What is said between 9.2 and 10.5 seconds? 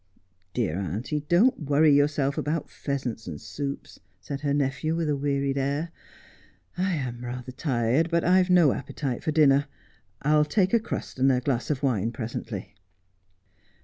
for dinner. I'll